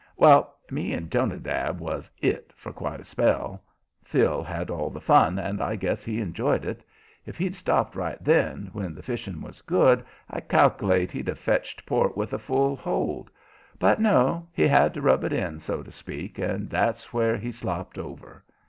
Well, 0.17 0.57
me 0.71 0.93
and 0.93 1.11
Jonadab 1.11 1.79
was 1.79 2.09
"it" 2.17 2.51
for 2.55 2.73
quite 2.73 2.99
a 2.99 3.03
spell. 3.05 3.61
Phil 4.03 4.41
had 4.41 4.71
all 4.71 4.89
the 4.89 4.99
fun, 4.99 5.37
and 5.37 5.61
I 5.61 5.75
guess 5.75 6.03
he 6.03 6.19
enjoyed 6.19 6.65
it. 6.65 6.83
If 7.27 7.37
he'd 7.37 7.55
stopped 7.55 7.95
right 7.95 8.17
then, 8.19 8.71
when 8.73 8.95
the 8.95 9.03
fishing 9.03 9.41
was 9.41 9.61
good, 9.61 10.03
I 10.27 10.39
cal'late 10.39 11.11
he'd 11.11 11.27
have 11.27 11.37
fetched 11.37 11.85
port 11.85 12.17
with 12.17 12.33
a 12.33 12.39
full 12.39 12.75
hold; 12.75 13.29
but 13.77 13.99
no, 13.99 14.47
he 14.53 14.65
had 14.65 14.91
to 14.95 15.01
rub 15.03 15.23
it 15.23 15.33
in, 15.33 15.59
so 15.59 15.83
to 15.83 15.91
speak, 15.91 16.39
and 16.39 16.67
that's 16.67 17.13
where 17.13 17.37
he 17.37 17.51
slopped 17.51 17.99
over. 17.99 18.43